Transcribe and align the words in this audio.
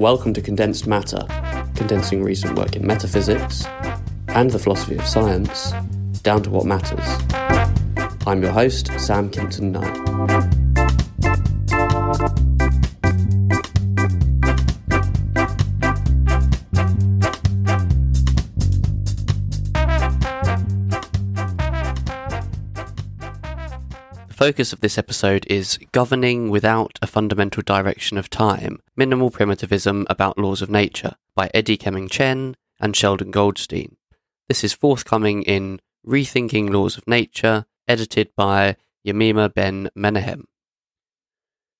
Welcome 0.00 0.32
to 0.32 0.40
Condensed 0.40 0.86
Matter, 0.86 1.26
condensing 1.74 2.24
recent 2.24 2.56
work 2.56 2.74
in 2.74 2.86
metaphysics 2.86 3.66
and 4.28 4.50
the 4.50 4.58
philosophy 4.58 4.96
of 4.96 5.06
science 5.06 5.72
down 6.22 6.42
to 6.44 6.48
what 6.48 6.64
matters. 6.64 7.04
I'm 8.26 8.42
your 8.42 8.52
host, 8.52 8.86
Sam 8.98 9.30
Kimpton 9.30 9.72
Nye. 9.72 10.59
Focus 24.40 24.72
of 24.72 24.80
this 24.80 24.96
episode 24.96 25.46
is 25.50 25.78
Governing 25.92 26.48
Without 26.48 26.98
a 27.02 27.06
Fundamental 27.06 27.62
Direction 27.62 28.16
of 28.16 28.30
Time 28.30 28.80
Minimal 28.96 29.30
Primitivism 29.30 30.06
About 30.08 30.38
Laws 30.38 30.62
of 30.62 30.70
Nature 30.70 31.16
by 31.34 31.50
Eddy 31.52 31.76
Keming 31.76 32.10
Chen 32.10 32.56
and 32.80 32.96
Sheldon 32.96 33.32
Goldstein. 33.32 33.98
This 34.48 34.64
is 34.64 34.72
forthcoming 34.72 35.42
in 35.42 35.78
Rethinking 36.06 36.70
Laws 36.70 36.96
of 36.96 37.06
Nature, 37.06 37.66
edited 37.86 38.30
by 38.34 38.76
Yemima 39.04 39.50
Ben 39.50 39.90
Menahem. 39.94 40.46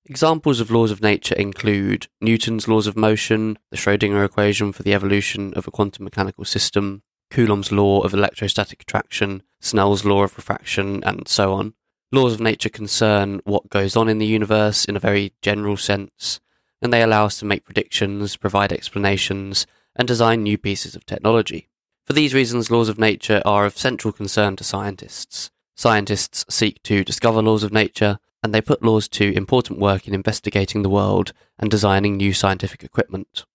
Examples 0.05 0.59
of 0.59 0.69
laws 0.69 0.91
of 0.91 1.01
nature 1.01 1.33
include 1.33 2.09
Newton's 2.21 2.67
laws 2.67 2.85
of 2.85 2.95
motion, 2.95 3.57
the 3.71 3.77
Schrödinger 3.77 4.23
equation 4.23 4.71
for 4.71 4.83
the 4.83 4.93
evolution 4.93 5.51
of 5.55 5.67
a 5.67 5.71
quantum 5.71 6.03
mechanical 6.03 6.45
system, 6.45 7.01
Coulomb's 7.31 7.71
law 7.71 8.01
of 8.01 8.13
electrostatic 8.13 8.83
attraction, 8.83 9.41
Snell's 9.59 10.05
law 10.05 10.21
of 10.21 10.37
refraction, 10.37 11.03
and 11.03 11.27
so 11.27 11.53
on 11.53 11.73
laws 12.11 12.33
of 12.33 12.39
nature 12.39 12.69
concern 12.69 13.41
what 13.45 13.69
goes 13.69 13.95
on 13.95 14.09
in 14.09 14.17
the 14.17 14.25
universe 14.25 14.85
in 14.85 14.95
a 14.95 14.99
very 14.99 15.33
general 15.41 15.77
sense, 15.77 16.39
and 16.81 16.91
they 16.91 17.01
allow 17.01 17.25
us 17.25 17.39
to 17.39 17.45
make 17.45 17.65
predictions, 17.65 18.35
provide 18.35 18.73
explanations, 18.73 19.65
and 19.95 20.07
design 20.07 20.43
new 20.43 20.57
pieces 20.57 20.95
of 20.95 21.05
technology. 21.05 21.69
For 22.05 22.13
these 22.13 22.33
reasons, 22.33 22.71
laws 22.71 22.89
of 22.89 22.99
nature 22.99 23.41
are 23.45 23.65
of 23.65 23.77
central 23.77 24.11
concern 24.11 24.55
to 24.57 24.63
scientists. 24.63 25.51
Scientists 25.75 26.45
seek 26.49 26.83
to 26.83 27.03
discover 27.03 27.41
laws 27.41 27.63
of 27.63 27.71
nature, 27.71 28.19
and 28.43 28.53
they 28.53 28.61
put 28.61 28.83
laws 28.83 29.07
to 29.07 29.33
important 29.33 29.79
work 29.79 30.07
in 30.07 30.13
investigating 30.13 30.81
the 30.81 30.89
world 30.89 31.31
and 31.59 31.69
designing 31.69 32.17
new 32.17 32.33
scientific 32.33 32.83
equipment. 32.83 33.45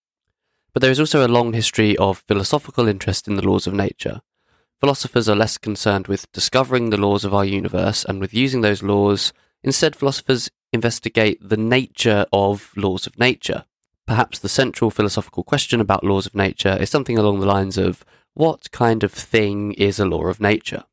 But 0.73 0.81
there 0.81 0.91
is 0.91 1.01
also 1.01 1.27
a 1.27 1.29
long 1.29 1.53
history 1.53 1.97
of 1.97 2.25
philosophical 2.29 2.87
interest 2.87 3.27
in 3.27 3.37
the 3.37 3.47
laws 3.47 3.67
of 3.67 3.75
nature, 3.75 4.21
Philosophers 4.81 5.29
are 5.29 5.37
less 5.37 5.57
concerned 5.57 6.07
with 6.07 6.31
discovering 6.33 6.91
the 6.91 6.99
laws 6.99 7.25
of 7.25 7.33
our 7.33 7.45
universe 7.45 8.05
and 8.05 8.21
with 8.21 8.35
using 8.35 8.61
those 8.61 8.83
laws. 8.83 9.33
Instead, 9.63 9.97
philosophers 9.97 10.51
investigate 10.73 11.39
the 11.41 11.57
nature 11.57 12.27
of 12.33 12.73
laws 12.77 13.07
of 13.07 13.19
nature. 13.19 13.65
Perhaps 14.07 14.39
the 14.39 14.49
central 14.49 14.91
philosophical 14.91 15.43
question 15.43 15.81
about 15.81 16.05
laws 16.05 16.27
of 16.27 16.35
nature 16.35 16.77
is 16.79 16.91
something 16.91 17.17
along 17.19 17.41
the 17.41 17.47
lines 17.47 17.79
of 17.79 18.05
what 18.35 18.71
kind 18.71 19.03
of 19.03 19.13
thing 19.13 19.73
is 19.73 19.99
a 19.99 20.05
law 20.05 20.27
of 20.27 20.41
nature? 20.41 20.85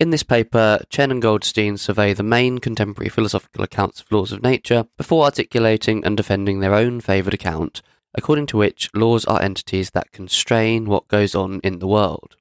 In 0.00 0.10
this 0.10 0.22
paper, 0.22 0.80
Chen 0.88 1.10
and 1.10 1.20
Goldstein 1.20 1.76
survey 1.76 2.14
the 2.14 2.22
main 2.22 2.58
contemporary 2.58 3.10
philosophical 3.10 3.64
accounts 3.64 4.00
of 4.00 4.10
laws 4.10 4.32
of 4.32 4.42
nature 4.42 4.86
before 4.96 5.24
articulating 5.24 6.04
and 6.04 6.16
defending 6.16 6.60
their 6.60 6.74
own 6.74 7.00
favoured 7.00 7.34
account, 7.34 7.82
according 8.14 8.46
to 8.46 8.56
which 8.56 8.90
laws 8.94 9.26
are 9.26 9.42
entities 9.42 9.90
that 9.90 10.12
constrain 10.12 10.86
what 10.86 11.08
goes 11.08 11.34
on 11.34 11.60
in 11.62 11.78
the 11.78 11.86
world. 11.86 12.36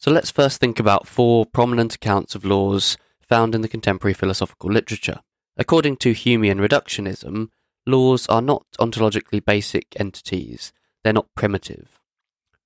So 0.00 0.10
let's 0.10 0.30
first 0.30 0.60
think 0.60 0.80
about 0.80 1.06
four 1.06 1.44
prominent 1.44 1.94
accounts 1.94 2.34
of 2.34 2.42
laws 2.42 2.96
found 3.20 3.54
in 3.54 3.60
the 3.60 3.68
contemporary 3.68 4.14
philosophical 4.14 4.72
literature. 4.72 5.20
According 5.58 5.98
to 5.98 6.12
Humean 6.12 6.58
reductionism, 6.58 7.48
laws 7.86 8.26
are 8.28 8.40
not 8.40 8.64
ontologically 8.78 9.44
basic 9.44 9.88
entities, 10.00 10.72
they're 11.04 11.12
not 11.12 11.28
primitive. 11.36 12.00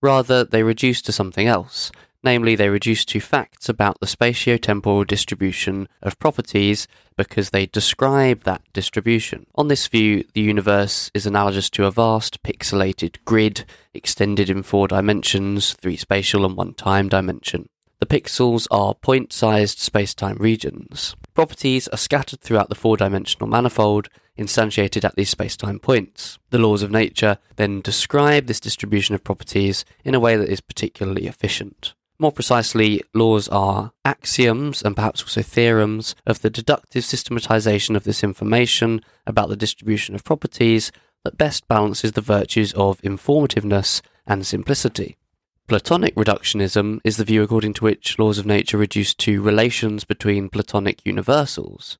Rather, 0.00 0.44
they 0.44 0.62
reduce 0.62 1.02
to 1.02 1.10
something 1.10 1.48
else, 1.48 1.90
namely, 2.24 2.56
they 2.56 2.68
reduce 2.68 3.04
to 3.06 3.20
facts 3.20 3.68
about 3.68 4.00
the 4.00 4.06
spatio-temporal 4.06 5.04
distribution 5.04 5.88
of 6.02 6.18
properties 6.18 6.88
because 7.16 7.50
they 7.50 7.66
describe 7.66 8.44
that 8.44 8.62
distribution. 8.72 9.46
On 9.54 9.68
this 9.68 9.86
view, 9.86 10.24
the 10.34 10.40
universe 10.40 11.10
is 11.14 11.26
analogous 11.26 11.70
to 11.70 11.84
a 11.84 11.90
vast 11.90 12.42
pixelated 12.42 13.16
grid 13.24 13.64
extended 13.92 14.50
in 14.50 14.62
four 14.62 14.88
dimensions, 14.88 15.74
three 15.74 15.96
spatial 15.96 16.44
and 16.44 16.56
one 16.56 16.74
time 16.74 17.08
dimension. 17.08 17.68
The 18.00 18.06
pixels 18.06 18.66
are 18.70 18.94
point 18.94 19.32
sized 19.32 19.78
space-time 19.78 20.36
regions. 20.38 21.16
Properties 21.32 21.88
are 21.88 21.96
scattered 21.96 22.40
throughout 22.40 22.68
the 22.68 22.74
four 22.74 22.96
dimensional 22.96 23.48
manifold, 23.48 24.08
instantiated 24.38 25.04
at 25.04 25.14
these 25.14 25.30
space-time 25.30 25.78
points. 25.78 26.38
The 26.50 26.58
laws 26.58 26.82
of 26.82 26.90
nature 26.90 27.38
then 27.56 27.80
describe 27.80 28.46
this 28.46 28.60
distribution 28.60 29.14
of 29.14 29.24
properties 29.24 29.84
in 30.04 30.14
a 30.14 30.20
way 30.20 30.36
that 30.36 30.50
is 30.50 30.60
particularly 30.60 31.26
efficient. 31.26 31.94
More 32.18 32.32
precisely, 32.32 33.02
laws 33.12 33.48
are 33.48 33.92
axioms 34.04 34.82
and 34.82 34.94
perhaps 34.94 35.22
also 35.22 35.42
theorems 35.42 36.14
of 36.26 36.42
the 36.42 36.50
deductive 36.50 37.04
systematization 37.04 37.96
of 37.96 38.04
this 38.04 38.22
information 38.22 39.00
about 39.26 39.48
the 39.48 39.56
distribution 39.56 40.14
of 40.14 40.22
properties 40.22 40.92
that 41.24 41.38
best 41.38 41.66
balances 41.66 42.12
the 42.12 42.20
virtues 42.20 42.72
of 42.74 43.00
informativeness 43.02 44.00
and 44.26 44.46
simplicity. 44.46 45.16
Platonic 45.66 46.14
reductionism 46.14 47.00
is 47.04 47.16
the 47.16 47.24
view 47.24 47.42
according 47.42 47.72
to 47.74 47.84
which 47.84 48.18
laws 48.18 48.38
of 48.38 48.46
nature 48.46 48.78
reduce 48.78 49.14
to 49.14 49.42
relations 49.42 50.04
between 50.04 50.50
Platonic 50.50 51.04
universals. 51.04 51.98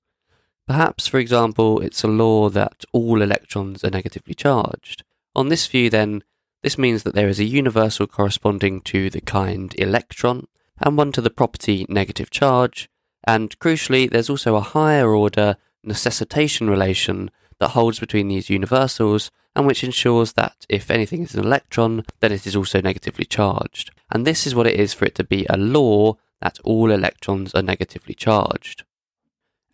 Perhaps, 0.69 1.07
for 1.07 1.19
example, 1.19 1.81
it's 1.81 2.05
a 2.05 2.09
law 2.09 2.49
that 2.51 2.85
all 2.93 3.21
electrons 3.21 3.83
are 3.83 3.91
negatively 3.91 4.35
charged. 4.35 5.03
On 5.35 5.49
this 5.49 5.67
view, 5.67 5.91
then, 5.91 6.23
this 6.65 6.79
means 6.79 7.03
that 7.03 7.15
there 7.15 7.29
is 7.29 7.39
a 7.39 7.45
universal 7.45 8.07
corresponding 8.07 8.81
to 8.81 9.11
the 9.11 9.21
kind 9.21 9.75
electron 9.77 10.47
and 10.81 10.97
one 10.97 11.13
to 11.13 11.21
the 11.21 11.29
property 11.29 11.85
negative 11.91 12.31
charge, 12.31 12.89
and 13.27 13.59
crucially, 13.59 14.11
there's 14.11 14.31
also 14.31 14.57
a 14.57 14.63
higher 14.63 15.11
order 15.15 15.57
necessitation 15.83 16.71
relation 16.71 17.31
that 17.61 17.69
holds 17.69 18.01
between 18.01 18.29
these 18.29 18.49
universals 18.49 19.31
and 19.55 19.67
which 19.67 19.85
ensures 19.85 20.33
that 20.33 20.65
if 20.71 20.91
anything 20.91 21.23
is 21.23 21.35
an 21.35 21.45
electron, 21.45 22.03
then 22.21 22.33
it 22.33 22.47
is 22.47 22.57
also 22.57 22.81
negatively 22.81 23.27
charged. 23.27 23.91
And 24.11 24.27
this 24.27 24.47
is 24.47 24.55
what 24.55 24.67
it 24.67 24.81
is 24.81 24.95
for 24.95 25.05
it 25.05 25.15
to 25.17 25.25
be 25.25 25.45
a 25.51 25.59
law 25.59 26.17
that 26.41 26.59
all 26.65 26.91
electrons 26.91 27.55
are 27.55 27.63
negatively 27.63 28.15
charged. 28.15 28.85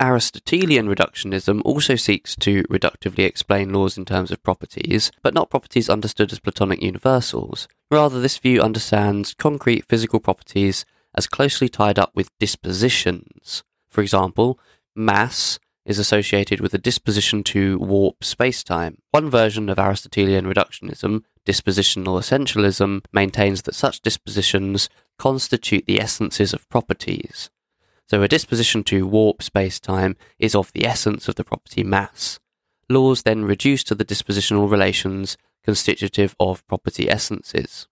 Aristotelian 0.01 0.89
reductionism 0.89 1.61
also 1.63 1.95
seeks 1.95 2.35
to 2.37 2.63
reductively 2.65 3.27
explain 3.27 3.73
laws 3.73 3.99
in 3.99 4.07
terms 4.07 4.31
of 4.31 4.43
properties, 4.43 5.13
but 5.23 5.35
not 5.35 5.51
properties 5.51 5.91
understood 5.91 6.33
as 6.33 6.41
Platonic 6.41 6.83
universals. 6.83 7.69
Rather, 7.91 8.19
this 8.19 8.39
view 8.39 8.63
understands 8.63 9.35
concrete 9.35 9.85
physical 9.87 10.19
properties 10.19 10.87
as 11.15 11.27
closely 11.27 11.69
tied 11.69 11.99
up 11.99 12.13
with 12.15 12.37
dispositions. 12.39 13.63
For 13.91 14.01
example, 14.01 14.59
mass 14.97 15.59
is 15.85 15.99
associated 15.99 16.61
with 16.61 16.73
a 16.73 16.79
disposition 16.79 17.43
to 17.43 17.79
warp 17.79 18.21
spacetime. 18.21 18.97
One 19.11 19.29
version 19.29 19.69
of 19.69 19.79
Aristotelian 19.79 20.47
reductionism, 20.47 21.25
dispositional 21.45 22.19
essentialism, 22.19 23.05
maintains 23.13 23.63
that 23.63 23.75
such 23.75 24.01
dispositions 24.01 24.89
constitute 25.19 25.85
the 25.87 26.01
essences 26.01 26.55
of 26.55 26.69
properties. 26.71 27.51
So 28.11 28.25
a 28.25 28.29
disposition 28.29 28.83
to 28.85 29.07
warp 29.07 29.41
space-time 29.41 30.17
is 30.41 30.57
of 30.57 30.73
the 30.73 30.85
essence 30.85 31.29
of 31.29 31.37
the 31.37 31.45
property 31.45 31.85
mass. 31.85 32.41
Laws 32.89 33.23
then 33.23 33.45
reduce 33.45 33.85
to 33.85 33.95
the 33.95 34.05
dispositional 34.05 34.69
relations 34.69 35.37
constitutive 35.63 36.35
of 36.41 36.67
property 36.67 37.09
essences. 37.09 37.87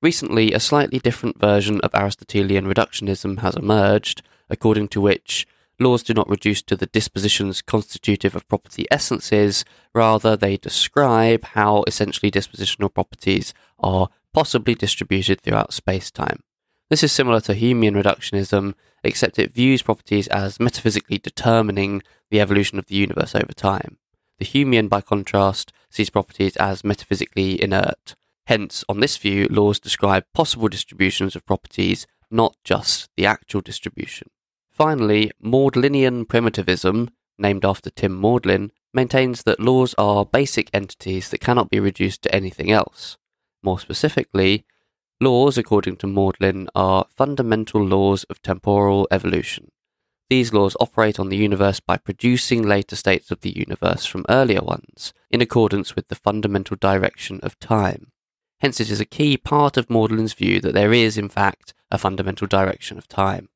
Recently, 0.00 0.54
a 0.54 0.60
slightly 0.60 0.98
different 0.98 1.38
version 1.38 1.78
of 1.82 1.94
Aristotelian 1.94 2.64
reductionism 2.64 3.40
has 3.40 3.54
emerged, 3.54 4.22
according 4.48 4.88
to 4.88 5.00
which 5.02 5.46
laws 5.78 6.02
do 6.02 6.14
not 6.14 6.30
reduce 6.30 6.62
to 6.62 6.74
the 6.74 6.86
dispositions 6.86 7.60
constitutive 7.60 8.34
of 8.34 8.48
property 8.48 8.86
essences, 8.90 9.66
rather, 9.94 10.38
they 10.38 10.56
describe 10.56 11.44
how 11.44 11.84
essentially 11.86 12.30
dispositional 12.30 12.94
properties 12.94 13.52
are 13.78 14.08
possibly 14.32 14.74
distributed 14.74 15.42
throughout 15.42 15.74
space 15.74 16.10
time. 16.10 16.44
This 16.90 17.04
is 17.04 17.12
similar 17.12 17.40
to 17.42 17.54
Humean 17.54 17.94
reductionism, 17.94 18.74
except 19.04 19.38
it 19.38 19.54
views 19.54 19.80
properties 19.80 20.26
as 20.26 20.58
metaphysically 20.58 21.18
determining 21.18 22.02
the 22.30 22.40
evolution 22.40 22.80
of 22.80 22.86
the 22.86 22.96
universe 22.96 23.36
over 23.36 23.52
time. 23.52 23.98
The 24.40 24.44
Humean, 24.44 24.88
by 24.88 25.00
contrast, 25.00 25.72
sees 25.88 26.10
properties 26.10 26.56
as 26.56 26.82
metaphysically 26.82 27.62
inert. 27.62 28.16
Hence, 28.46 28.84
on 28.88 28.98
this 28.98 29.16
view, 29.16 29.46
laws 29.48 29.78
describe 29.78 30.24
possible 30.34 30.66
distributions 30.68 31.36
of 31.36 31.46
properties, 31.46 32.08
not 32.28 32.56
just 32.64 33.08
the 33.16 33.24
actual 33.24 33.60
distribution. 33.60 34.28
Finally, 34.68 35.30
Maudlinian 35.40 36.26
primitivism, 36.26 37.10
named 37.38 37.64
after 37.64 37.90
Tim 37.90 38.16
Maudlin, 38.16 38.72
maintains 38.92 39.44
that 39.44 39.60
laws 39.60 39.94
are 39.96 40.26
basic 40.26 40.68
entities 40.74 41.28
that 41.30 41.40
cannot 41.40 41.70
be 41.70 41.78
reduced 41.78 42.22
to 42.22 42.34
anything 42.34 42.72
else. 42.72 43.16
More 43.62 43.78
specifically, 43.78 44.64
Laws, 45.22 45.58
according 45.58 45.96
to 45.96 46.06
Maudlin, 46.06 46.68
are 46.74 47.04
fundamental 47.14 47.84
laws 47.84 48.24
of 48.24 48.40
temporal 48.40 49.06
evolution. 49.10 49.70
these 50.30 50.52
laws 50.52 50.76
operate 50.80 51.18
on 51.18 51.28
the 51.28 51.36
universe 51.36 51.80
by 51.80 51.98
producing 51.98 52.62
later 52.62 52.96
states 52.96 53.30
of 53.30 53.40
the 53.40 53.50
universe 53.58 54.06
from 54.06 54.24
earlier 54.28 54.62
ones, 54.62 55.12
in 55.28 55.42
accordance 55.42 55.94
with 55.96 56.06
the 56.08 56.14
fundamental 56.14 56.76
direction 56.76 57.40
of 57.42 57.58
time. 57.58 58.12
Hence, 58.60 58.80
it 58.80 58.90
is 58.90 59.00
a 59.00 59.04
key 59.04 59.36
part 59.36 59.76
of 59.76 59.90
Maudlin's 59.90 60.32
view 60.32 60.60
that 60.60 60.72
there 60.72 60.92
is, 60.92 61.18
in 61.18 61.28
fact, 61.28 61.74
a 61.90 61.98
fundamental 61.98 62.46
direction 62.46 62.96
of 62.96 63.08
time. 63.08 63.48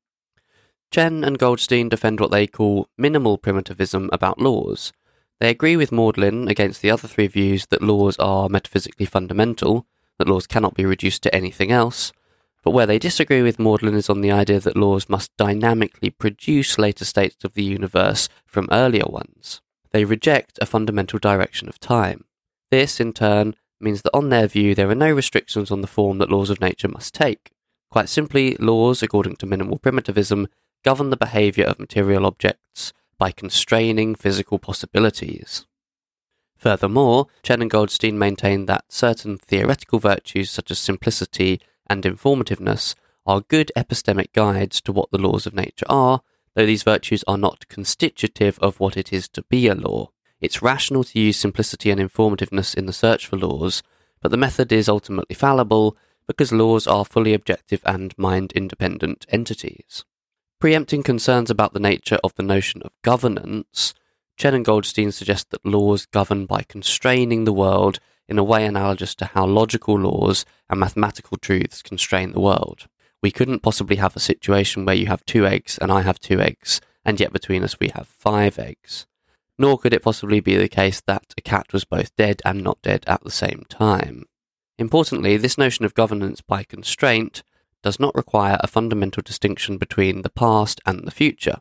Chen 0.91 1.23
and 1.23 1.39
Goldstein 1.39 1.89
defend 1.89 2.19
what 2.19 2.31
they 2.31 2.45
call 2.45 2.89
minimal 2.97 3.37
primitivism 3.37 4.09
about 4.11 4.39
laws. 4.39 4.91
They 5.39 5.49
agree 5.49 5.77
with 5.77 5.91
Maudlin 5.91 6.47
against 6.49 6.81
the 6.81 6.91
other 6.91 7.07
three 7.07 7.27
views 7.27 7.67
that 7.67 7.81
laws 7.81 8.17
are 8.17 8.49
metaphysically 8.49 9.05
fundamental, 9.05 9.87
that 10.17 10.27
laws 10.27 10.47
cannot 10.47 10.75
be 10.75 10.85
reduced 10.85 11.23
to 11.23 11.35
anything 11.35 11.71
else, 11.71 12.11
but 12.63 12.71
where 12.71 12.87
they 12.87 12.97
disagree 12.97 13.43
with 13.43 13.59
Maudlin 13.59 13.93
is 13.93 14.09
on 14.09 14.21
the 14.21 14.31
idea 14.31 14.59
that 14.59 14.75
laws 14.75 15.07
must 15.07 15.35
dynamically 15.37 16.09
produce 16.09 16.79
later 16.79 17.05
states 17.05 17.43
of 17.43 17.53
the 17.53 17.63
universe 17.63 18.27
from 18.45 18.67
earlier 18.71 19.05
ones. 19.05 19.61
They 19.91 20.03
reject 20.03 20.57
a 20.59 20.65
fundamental 20.65 21.19
direction 21.19 21.69
of 21.69 21.79
time. 21.79 22.25
This, 22.71 22.99
in 22.99 23.13
turn, 23.13 23.55
means 23.79 24.01
that 24.01 24.15
on 24.15 24.29
their 24.29 24.47
view 24.47 24.73
there 24.73 24.89
are 24.89 24.95
no 24.95 25.11
restrictions 25.11 25.69
on 25.69 25.81
the 25.81 25.87
form 25.87 26.17
that 26.17 26.31
laws 26.31 26.49
of 26.49 26.59
nature 26.59 26.87
must 26.87 27.13
take. 27.13 27.51
Quite 27.91 28.09
simply, 28.09 28.55
laws, 28.59 29.03
according 29.03 29.35
to 29.37 29.45
minimal 29.45 29.77
primitivism, 29.77 30.47
govern 30.83 31.11
the 31.11 31.17
behaviour 31.17 31.65
of 31.65 31.79
material 31.79 32.25
objects 32.25 32.93
by 33.17 33.31
constraining 33.31 34.15
physical 34.15 34.59
possibilities. 34.59 35.65
Furthermore, 36.57 37.27
Chen 37.43 37.61
and 37.61 37.69
Goldstein 37.69 38.17
maintain 38.17 38.65
that 38.65 38.85
certain 38.89 39.37
theoretical 39.37 39.99
virtues 39.99 40.49
such 40.49 40.71
as 40.71 40.79
simplicity 40.79 41.59
and 41.87 42.03
informativeness 42.03 42.95
are 43.25 43.41
good 43.41 43.71
epistemic 43.75 44.33
guides 44.33 44.81
to 44.81 44.91
what 44.91 45.11
the 45.11 45.17
laws 45.17 45.45
of 45.45 45.53
nature 45.53 45.85
are, 45.89 46.21
though 46.53 46.65
these 46.65 46.83
virtues 46.83 47.23
are 47.27 47.37
not 47.37 47.67
constitutive 47.67 48.57
of 48.59 48.79
what 48.79 48.97
it 48.97 49.11
is 49.11 49.27
to 49.29 49.43
be 49.43 49.67
a 49.67 49.75
law. 49.75 50.09
It's 50.39 50.61
rational 50.61 51.03
to 51.05 51.19
use 51.19 51.37
simplicity 51.37 51.91
and 51.91 51.99
informativeness 51.99 52.75
in 52.75 52.85
the 52.85 52.93
search 52.93 53.27
for 53.27 53.37
laws, 53.37 53.83
but 54.21 54.31
the 54.31 54.37
method 54.37 54.71
is 54.71 54.89
ultimately 54.89 55.35
fallible 55.35 55.97
because 56.27 56.51
laws 56.51 56.87
are 56.87 57.05
fully 57.05 57.33
objective 57.33 57.81
and 57.85 58.17
mind 58.17 58.51
independent 58.53 59.25
entities. 59.29 60.03
Preempting 60.59 61.03
concerns 61.03 61.49
about 61.49 61.73
the 61.73 61.79
nature 61.79 62.17
of 62.23 62.33
the 62.35 62.43
notion 62.43 62.81
of 62.83 62.91
governance, 63.01 63.93
Chen 64.37 64.53
and 64.53 64.65
Goldstein 64.65 65.11
suggest 65.11 65.49
that 65.51 65.65
laws 65.65 66.05
govern 66.05 66.45
by 66.45 66.63
constraining 66.63 67.45
the 67.45 67.53
world 67.53 67.99
in 68.27 68.37
a 68.37 68.43
way 68.43 68.65
analogous 68.65 69.15
to 69.15 69.25
how 69.25 69.45
logical 69.45 69.97
laws 69.97 70.45
and 70.69 70.79
mathematical 70.79 71.37
truths 71.37 71.81
constrain 71.81 72.31
the 72.31 72.39
world. 72.39 72.87
We 73.21 73.31
couldn't 73.31 73.61
possibly 73.61 73.95
have 73.97 74.15
a 74.15 74.19
situation 74.19 74.85
where 74.85 74.95
you 74.95 75.07
have 75.07 75.25
two 75.25 75.45
eggs 75.45 75.77
and 75.77 75.91
I 75.91 76.01
have 76.01 76.19
two 76.19 76.41
eggs, 76.41 76.81
and 77.03 77.19
yet 77.19 77.31
between 77.31 77.63
us 77.63 77.79
we 77.79 77.89
have 77.89 78.07
five 78.07 78.59
eggs. 78.59 79.07
Nor 79.57 79.77
could 79.77 79.93
it 79.93 80.03
possibly 80.03 80.41
be 80.41 80.57
the 80.57 80.67
case 80.67 81.01
that 81.07 81.33
a 81.37 81.41
cat 81.41 81.71
was 81.71 81.85
both 81.85 82.15
dead 82.15 82.41
and 82.43 82.61
not 82.61 82.81
dead 82.81 83.05
at 83.07 83.23
the 83.23 83.31
same 83.31 83.63
time. 83.69 84.25
Importantly, 84.77 85.37
this 85.37 85.57
notion 85.57 85.85
of 85.85 85.93
governance 85.93 86.41
by 86.41 86.63
constraint 86.63 87.41
does 87.81 87.99
not 87.99 88.15
require 88.15 88.57
a 88.59 88.67
fundamental 88.67 89.23
distinction 89.23 89.77
between 89.77 90.23
the 90.23 90.29
past 90.29 90.81
and 90.85 91.07
the 91.07 91.11
future. 91.11 91.59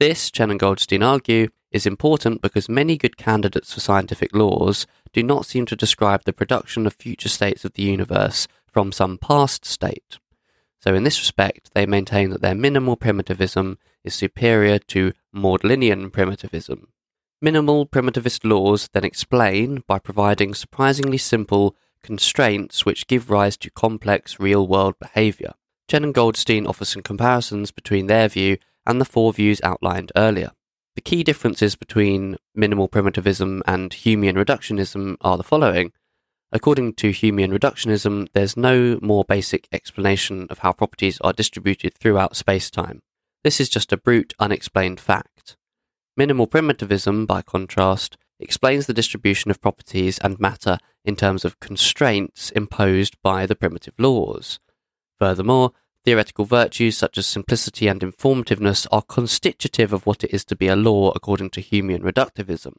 This, 0.00 0.30
Chen 0.30 0.50
and 0.50 0.58
Goldstein 0.58 1.02
argue, 1.02 1.48
is 1.70 1.86
important 1.86 2.42
because 2.42 2.68
many 2.68 2.96
good 2.96 3.16
candidates 3.16 3.74
for 3.74 3.80
scientific 3.80 4.34
laws 4.34 4.86
do 5.12 5.22
not 5.22 5.46
seem 5.46 5.66
to 5.66 5.76
describe 5.76 6.24
the 6.24 6.32
production 6.32 6.86
of 6.86 6.94
future 6.94 7.28
states 7.28 7.64
of 7.64 7.72
the 7.74 7.82
universe 7.82 8.46
from 8.66 8.92
some 8.92 9.18
past 9.18 9.64
state. 9.64 10.18
So, 10.80 10.94
in 10.94 11.04
this 11.04 11.18
respect, 11.18 11.70
they 11.74 11.86
maintain 11.86 12.30
that 12.30 12.42
their 12.42 12.54
minimal 12.54 12.96
primitivism 12.96 13.78
is 14.04 14.14
superior 14.14 14.78
to 14.78 15.12
Maudlinian 15.34 16.12
primitivism. 16.12 16.88
Minimal 17.42 17.86
primitivist 17.86 18.48
laws 18.48 18.88
then 18.92 19.04
explain 19.04 19.82
by 19.86 19.98
providing 19.98 20.54
surprisingly 20.54 21.18
simple 21.18 21.76
constraints 22.02 22.86
which 22.86 23.06
give 23.06 23.30
rise 23.30 23.56
to 23.58 23.70
complex 23.70 24.38
real 24.38 24.66
world 24.66 24.94
behaviour. 25.00 25.52
Chen 25.88 26.04
and 26.04 26.14
Goldstein 26.14 26.66
offer 26.66 26.84
some 26.84 27.02
comparisons 27.02 27.70
between 27.70 28.06
their 28.06 28.28
view 28.28 28.58
and 28.86 29.00
the 29.00 29.04
four 29.04 29.32
views 29.32 29.60
outlined 29.62 30.12
earlier. 30.16 30.52
The 30.96 31.02
key 31.02 31.22
differences 31.22 31.76
between 31.76 32.38
minimal 32.54 32.88
primitivism 32.88 33.62
and 33.66 33.90
Humean 33.90 34.42
reductionism 34.42 35.16
are 35.20 35.36
the 35.36 35.44
following. 35.44 35.92
According 36.50 36.94
to 36.94 37.10
Humean 37.10 37.56
reductionism, 37.56 38.28
there's 38.32 38.56
no 38.56 38.98
more 39.02 39.22
basic 39.22 39.68
explanation 39.70 40.46
of 40.48 40.60
how 40.60 40.72
properties 40.72 41.20
are 41.20 41.34
distributed 41.34 41.92
throughout 41.94 42.34
space-time. 42.34 43.02
This 43.44 43.60
is 43.60 43.68
just 43.68 43.92
a 43.92 43.98
brute, 43.98 44.32
unexplained 44.38 44.98
fact. 44.98 45.58
Minimal 46.16 46.46
primitivism, 46.46 47.26
by 47.26 47.42
contrast, 47.42 48.16
explains 48.40 48.86
the 48.86 48.94
distribution 48.94 49.50
of 49.50 49.60
properties 49.60 50.18
and 50.20 50.40
matter 50.40 50.78
in 51.04 51.14
terms 51.14 51.44
of 51.44 51.60
constraints 51.60 52.50
imposed 52.52 53.20
by 53.22 53.44
the 53.44 53.54
primitive 53.54 53.94
laws. 53.98 54.60
Furthermore, 55.18 55.72
Theoretical 56.06 56.44
virtues 56.44 56.96
such 56.96 57.18
as 57.18 57.26
simplicity 57.26 57.88
and 57.88 58.00
informativeness 58.00 58.86
are 58.92 59.02
constitutive 59.02 59.92
of 59.92 60.06
what 60.06 60.22
it 60.22 60.32
is 60.32 60.44
to 60.44 60.54
be 60.54 60.68
a 60.68 60.76
law 60.76 61.10
according 61.16 61.50
to 61.50 61.60
Humean 61.60 62.00
reductivism. 62.00 62.74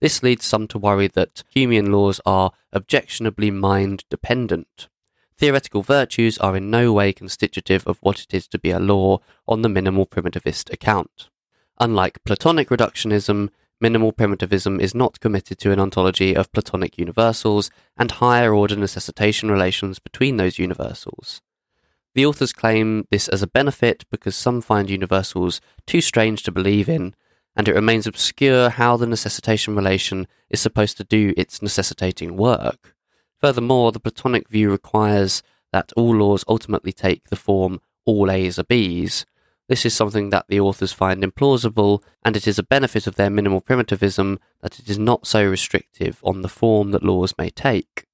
This 0.00 0.22
leads 0.22 0.46
some 0.46 0.66
to 0.68 0.78
worry 0.78 1.06
that 1.08 1.42
Humean 1.54 1.92
laws 1.92 2.22
are 2.24 2.52
objectionably 2.72 3.50
mind 3.50 4.04
dependent. 4.08 4.88
Theoretical 5.36 5.82
virtues 5.82 6.38
are 6.38 6.56
in 6.56 6.70
no 6.70 6.90
way 6.90 7.12
constitutive 7.12 7.86
of 7.86 7.98
what 8.00 8.22
it 8.22 8.32
is 8.32 8.48
to 8.48 8.58
be 8.58 8.70
a 8.70 8.80
law 8.80 9.18
on 9.46 9.60
the 9.60 9.68
minimal 9.68 10.06
primitivist 10.06 10.72
account. 10.72 11.28
Unlike 11.78 12.24
Platonic 12.24 12.70
reductionism, 12.70 13.50
minimal 13.78 14.12
primitivism 14.12 14.80
is 14.80 14.94
not 14.94 15.20
committed 15.20 15.58
to 15.58 15.70
an 15.70 15.80
ontology 15.80 16.34
of 16.34 16.50
Platonic 16.52 16.96
universals 16.96 17.70
and 17.98 18.10
higher 18.10 18.54
order 18.54 18.76
necessitation 18.76 19.50
relations 19.50 19.98
between 19.98 20.38
those 20.38 20.58
universals. 20.58 21.42
The 22.14 22.26
authors 22.26 22.52
claim 22.52 23.06
this 23.10 23.28
as 23.28 23.42
a 23.42 23.46
benefit 23.46 24.04
because 24.10 24.34
some 24.34 24.60
find 24.60 24.90
universals 24.90 25.60
too 25.86 26.00
strange 26.00 26.42
to 26.42 26.52
believe 26.52 26.88
in, 26.88 27.14
and 27.54 27.68
it 27.68 27.74
remains 27.74 28.06
obscure 28.06 28.70
how 28.70 28.96
the 28.96 29.06
necessitation 29.06 29.76
relation 29.76 30.26
is 30.48 30.60
supposed 30.60 30.96
to 30.96 31.04
do 31.04 31.34
its 31.36 31.62
necessitating 31.62 32.36
work. 32.36 32.96
Furthermore, 33.40 33.92
the 33.92 34.00
Platonic 34.00 34.48
view 34.48 34.70
requires 34.70 35.42
that 35.72 35.92
all 35.96 36.16
laws 36.16 36.44
ultimately 36.48 36.92
take 36.92 37.28
the 37.28 37.36
form 37.36 37.80
all 38.04 38.30
A's 38.30 38.58
are 38.58 38.64
B's. 38.64 39.24
This 39.68 39.86
is 39.86 39.94
something 39.94 40.30
that 40.30 40.46
the 40.48 40.58
authors 40.58 40.92
find 40.92 41.22
implausible, 41.22 42.02
and 42.24 42.36
it 42.36 42.48
is 42.48 42.58
a 42.58 42.64
benefit 42.64 43.06
of 43.06 43.14
their 43.14 43.30
minimal 43.30 43.60
primitivism 43.60 44.40
that 44.62 44.80
it 44.80 44.88
is 44.88 44.98
not 44.98 45.28
so 45.28 45.48
restrictive 45.48 46.18
on 46.24 46.42
the 46.42 46.48
form 46.48 46.90
that 46.90 47.04
laws 47.04 47.34
may 47.38 47.50
take. 47.50 48.06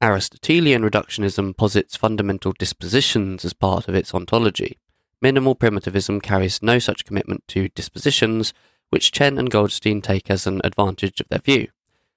Aristotelian 0.00 0.82
reductionism 0.82 1.56
posits 1.56 1.96
fundamental 1.96 2.52
dispositions 2.58 3.44
as 3.44 3.52
part 3.52 3.88
of 3.88 3.94
its 3.94 4.14
ontology. 4.14 4.78
Minimal 5.22 5.54
primitivism 5.54 6.20
carries 6.20 6.62
no 6.62 6.78
such 6.78 7.04
commitment 7.04 7.42
to 7.48 7.70
dispositions, 7.70 8.52
which 8.90 9.12
Chen 9.12 9.38
and 9.38 9.50
Goldstein 9.50 10.02
take 10.02 10.30
as 10.30 10.46
an 10.46 10.60
advantage 10.62 11.20
of 11.20 11.28
their 11.28 11.38
view. 11.38 11.68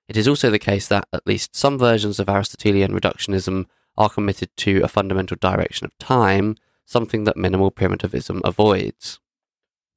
It 0.07 0.17
is 0.17 0.27
also 0.27 0.49
the 0.49 0.59
case 0.59 0.87
that 0.87 1.07
at 1.13 1.27
least 1.27 1.55
some 1.55 1.77
versions 1.77 2.19
of 2.19 2.29
Aristotelian 2.29 2.91
reductionism 2.91 3.65
are 3.97 4.09
committed 4.09 4.49
to 4.57 4.81
a 4.81 4.87
fundamental 4.87 5.37
direction 5.39 5.85
of 5.85 5.97
time, 5.97 6.55
something 6.85 7.23
that 7.23 7.37
minimal 7.37 7.71
primitivism 7.71 8.41
avoids. 8.43 9.19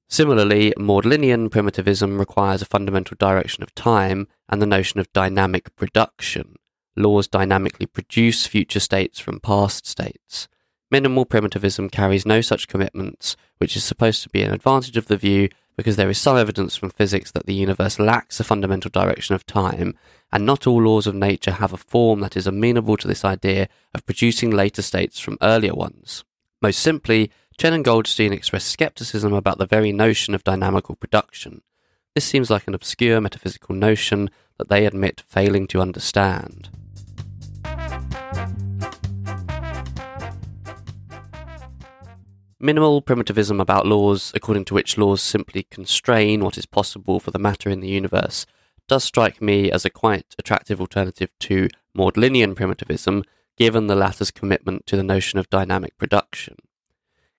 Similarly, 0.08 0.72
Maudlinian 0.76 1.50
primitivism 1.50 2.18
requires 2.18 2.62
a 2.62 2.66
fundamental 2.66 3.16
direction 3.18 3.62
of 3.62 3.74
time 3.74 4.26
and 4.48 4.60
the 4.60 4.66
notion 4.66 4.98
of 4.98 5.12
dynamic 5.12 5.74
production, 5.76 6.56
laws 6.96 7.28
dynamically 7.28 7.86
produce 7.86 8.46
future 8.46 8.80
states 8.80 9.18
from 9.18 9.40
past 9.40 9.86
states. 9.86 10.48
Minimal 10.90 11.24
primitivism 11.24 11.88
carries 11.88 12.26
no 12.26 12.40
such 12.40 12.66
commitments, 12.66 13.36
which 13.58 13.76
is 13.76 13.84
supposed 13.84 14.22
to 14.22 14.28
be 14.28 14.42
an 14.42 14.52
advantage 14.52 14.96
of 14.96 15.06
the 15.06 15.16
view 15.16 15.48
because 15.76 15.96
there 15.96 16.10
is 16.10 16.18
some 16.18 16.36
evidence 16.36 16.76
from 16.76 16.90
physics 16.90 17.30
that 17.30 17.46
the 17.46 17.54
universe 17.54 17.98
lacks 17.98 18.40
a 18.40 18.44
fundamental 18.44 18.90
direction 18.90 19.34
of 19.34 19.46
time, 19.46 19.96
and 20.32 20.44
not 20.44 20.66
all 20.66 20.82
laws 20.82 21.06
of 21.06 21.14
nature 21.14 21.52
have 21.52 21.72
a 21.72 21.78
form 21.78 22.20
that 22.20 22.36
is 22.36 22.46
amenable 22.46 22.96
to 22.96 23.08
this 23.08 23.24
idea 23.24 23.68
of 23.94 24.04
producing 24.04 24.50
later 24.50 24.82
states 24.82 25.18
from 25.20 25.38
earlier 25.40 25.74
ones. 25.74 26.24
Most 26.60 26.80
simply, 26.80 27.30
Chen 27.56 27.72
and 27.72 27.84
Goldstein 27.84 28.32
express 28.32 28.64
skepticism 28.64 29.32
about 29.32 29.58
the 29.58 29.66
very 29.66 29.92
notion 29.92 30.34
of 30.34 30.44
dynamical 30.44 30.96
production. 30.96 31.62
This 32.14 32.24
seems 32.24 32.50
like 32.50 32.66
an 32.66 32.74
obscure 32.74 33.20
metaphysical 33.20 33.74
notion 33.74 34.28
that 34.58 34.68
they 34.68 34.84
admit 34.84 35.22
failing 35.26 35.66
to 35.68 35.80
understand. 35.80 36.68
Minimal 42.62 43.00
primitivism 43.00 43.58
about 43.58 43.86
laws, 43.86 44.32
according 44.34 44.66
to 44.66 44.74
which 44.74 44.98
laws 44.98 45.22
simply 45.22 45.62
constrain 45.62 46.44
what 46.44 46.58
is 46.58 46.66
possible 46.66 47.18
for 47.18 47.30
the 47.30 47.38
matter 47.38 47.70
in 47.70 47.80
the 47.80 47.88
universe, 47.88 48.44
does 48.86 49.02
strike 49.02 49.40
me 49.40 49.72
as 49.72 49.86
a 49.86 49.90
quite 49.90 50.34
attractive 50.38 50.78
alternative 50.78 51.30
to 51.38 51.70
Maudlinian 51.96 52.54
primitivism, 52.54 53.24
given 53.56 53.86
the 53.86 53.94
latter's 53.94 54.30
commitment 54.30 54.84
to 54.84 54.96
the 54.96 55.02
notion 55.02 55.38
of 55.38 55.48
dynamic 55.48 55.96
production. 55.96 56.56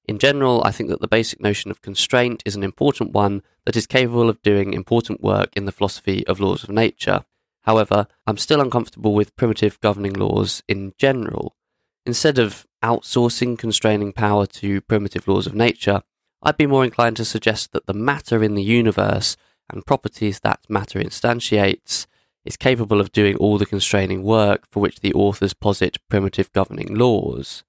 In 0.05 0.17
general, 0.17 0.63
I 0.63 0.71
think 0.71 0.89
that 0.89 1.01
the 1.01 1.07
basic 1.07 1.39
notion 1.39 1.69
of 1.69 1.83
constraint 1.83 2.41
is 2.43 2.55
an 2.55 2.63
important 2.63 3.11
one 3.11 3.43
that 3.65 3.75
is 3.75 3.85
capable 3.85 4.27
of 4.27 4.41
doing 4.41 4.73
important 4.73 5.21
work 5.21 5.49
in 5.55 5.65
the 5.65 5.71
philosophy 5.71 6.25
of 6.25 6.39
laws 6.39 6.63
of 6.63 6.71
nature. 6.71 7.25
However, 7.61 8.07
I'm 8.25 8.37
still 8.37 8.59
uncomfortable 8.59 9.13
with 9.13 9.35
primitive 9.35 9.79
governing 9.81 10.13
laws 10.13 10.63
in 10.67 10.93
general. 10.97 11.55
Instead 12.07 12.39
of 12.39 12.65
outsourcing 12.83 13.57
constraining 13.57 14.11
power 14.11 14.45
to 14.45 14.81
primitive 14.81 15.27
laws 15.27 15.47
of 15.47 15.55
nature, 15.55 16.01
I'd 16.41 16.57
be 16.57 16.65
more 16.65 16.83
inclined 16.83 17.17
to 17.17 17.25
suggest 17.25 17.71
that 17.71 17.85
the 17.85 17.93
matter 17.93 18.43
in 18.43 18.55
the 18.55 18.63
universe 18.63 19.37
and 19.69 19.85
properties 19.85 20.39
that 20.39 20.59
matter 20.67 20.99
instantiates 20.99 22.07
is 22.43 22.57
capable 22.57 22.99
of 22.99 23.11
doing 23.11 23.35
all 23.37 23.57
the 23.57 23.65
constraining 23.65 24.23
work 24.23 24.65
for 24.71 24.79
which 24.79 25.01
the 25.01 25.13
authors 25.13 25.53
posit 25.53 25.97
primitive 26.09 26.51
governing 26.51 26.95
laws. 26.95 27.63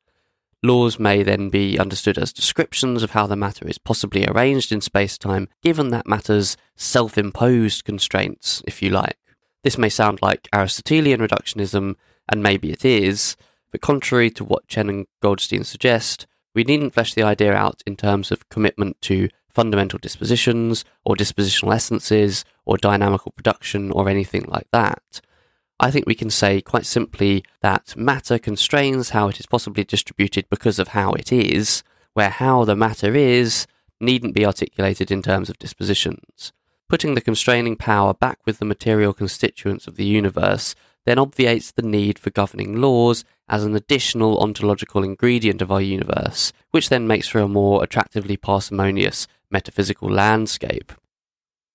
Laws 0.63 0.99
may 0.99 1.23
then 1.23 1.51
be 1.51 1.79
understood 1.79 2.17
as 2.17 2.33
descriptions 2.33 3.03
of 3.03 3.11
how 3.11 3.27
the 3.27 3.37
matter 3.37 3.67
is 3.67 3.79
possibly 3.79 4.27
arranged 4.27 4.73
in 4.73 4.81
space-time, 4.81 5.49
given 5.61 5.91
that 5.91 6.07
matter's 6.07 6.57
self-imposed 6.77 7.85
constraints, 7.85 8.63
if 8.67 8.81
you 8.81 8.89
like. 8.89 9.19
This 9.65 9.77
may 9.77 9.89
sound 9.89 10.21
like 10.23 10.49
Aristotelian 10.53 11.21
reductionism, 11.21 11.97
and 12.29 12.43
maybe 12.43 12.71
it 12.71 12.85
is, 12.85 13.37
but 13.73 13.81
contrary 13.81 14.31
to 14.31 14.45
what 14.45 14.69
Chen 14.69 14.89
and 14.89 15.07
Goldstein 15.21 15.65
suggest, 15.65 16.27
we 16.55 16.63
needn't 16.63 16.95
flesh 16.95 17.15
the 17.15 17.23
idea 17.23 17.55
out 17.55 17.83
in 17.87 17.97
terms 17.97 18.31
of 18.31 18.49
commitment 18.51 19.01
to 19.03 19.29
fundamental 19.49 19.99
dispositions, 19.99 20.85
or 21.05 21.17
dispositional 21.17 21.75
essences, 21.75 22.45
or 22.65 22.77
dynamical 22.77 23.33
production, 23.33 23.91
or 23.91 24.09
anything 24.09 24.45
like 24.49 24.67
that. 24.73 25.21
I 25.81 25.91
think 25.91 26.07
we 26.07 26.15
can 26.15 26.31
say 26.31 26.61
quite 26.61 26.87
simply 26.87 27.45
that 27.61 27.97
matter 27.97 28.39
constrains 28.39 29.11
how 29.11 29.29
it 29.29 29.41
is 29.41 29.47
possibly 29.47 29.85
distributed 29.85 30.47
because 30.49 30.79
of 30.79 30.89
how 30.89 31.13
it 31.13 31.33
is, 31.33 31.83
where 32.15 32.31
how 32.31 32.65
the 32.65 32.77
matter 32.77 33.15
is 33.15 33.67
needn't 34.01 34.35
be 34.35 34.47
articulated 34.47 35.11
in 35.11 35.23
terms 35.23 35.51
of 35.51 35.59
dispositions. 35.59 36.53
Putting 36.93 37.15
the 37.15 37.23
constraining 37.23 37.77
power 37.77 38.13
back 38.13 38.41
with 38.45 38.59
the 38.59 38.67
material 38.67 39.15
constituents 39.15 39.87
of 39.87 39.97
the 39.97 40.05
universe 40.05 40.75
then 41.07 41.19
obviates 41.19 41.73
the 41.73 41.81
need 41.81 42.19
for 42.19 42.29
governing 42.29 42.83
laws 42.83 43.25
as 43.49 43.65
an 43.65 43.75
additional 43.75 44.39
ontological 44.41 45.03
ingredient 45.03 45.63
of 45.63 45.73
our 45.73 45.81
universe, 45.81 46.53
which 46.71 46.91
then 46.91 47.07
makes 47.07 47.29
for 47.29 47.39
a 47.39 47.49
more 47.49 47.83
attractively 47.83 48.37
parsimonious 48.37 49.27
metaphysical 49.51 50.11
landscape. 50.11 50.93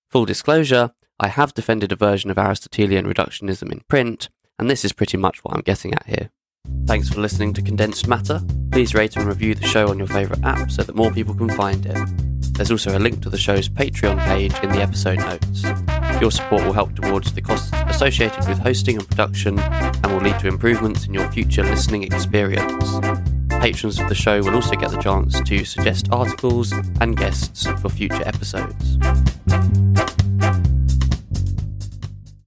Full 0.08 0.24
disclosure, 0.24 0.92
I 1.18 1.26
have 1.26 1.52
defended 1.52 1.90
a 1.90 1.96
version 1.96 2.30
of 2.30 2.38
Aristotelian 2.38 3.12
reductionism 3.12 3.72
in 3.72 3.80
print, 3.88 4.28
and 4.56 4.70
this 4.70 4.84
is 4.84 4.92
pretty 4.92 5.16
much 5.16 5.42
what 5.42 5.52
I'm 5.52 5.62
getting 5.62 5.94
at 5.94 6.06
here. 6.06 6.30
Thanks 6.86 7.08
for 7.08 7.20
listening 7.20 7.54
to 7.54 7.62
Condensed 7.62 8.06
Matter. 8.06 8.40
Please 8.70 8.94
rate 8.94 9.16
and 9.16 9.26
review 9.26 9.56
the 9.56 9.66
show 9.66 9.88
on 9.88 9.98
your 9.98 10.06
favourite 10.06 10.44
app 10.44 10.70
so 10.70 10.84
that 10.84 10.94
more 10.94 11.10
people 11.10 11.34
can 11.34 11.50
find 11.50 11.86
it. 11.86 12.27
There's 12.58 12.72
also 12.72 12.98
a 12.98 12.98
link 12.98 13.22
to 13.22 13.30
the 13.30 13.38
show's 13.38 13.68
Patreon 13.68 14.18
page 14.26 14.52
in 14.64 14.70
the 14.70 14.82
episode 14.82 15.20
notes. 15.20 15.62
Your 16.20 16.32
support 16.32 16.64
will 16.64 16.72
help 16.72 16.92
towards 16.96 17.32
the 17.32 17.40
costs 17.40 17.70
associated 17.86 18.48
with 18.48 18.58
hosting 18.58 18.96
and 18.96 19.08
production 19.08 19.60
and 19.60 20.06
will 20.06 20.20
lead 20.20 20.40
to 20.40 20.48
improvements 20.48 21.06
in 21.06 21.14
your 21.14 21.30
future 21.30 21.62
listening 21.62 22.02
experience. 22.02 22.98
Patrons 23.48 24.00
of 24.00 24.08
the 24.08 24.14
show 24.16 24.40
will 24.42 24.56
also 24.56 24.74
get 24.74 24.90
the 24.90 25.00
chance 25.00 25.40
to 25.40 25.64
suggest 25.64 26.08
articles 26.10 26.72
and 27.00 27.16
guests 27.16 27.68
for 27.80 27.88
future 27.88 28.26
episodes. 28.26 28.98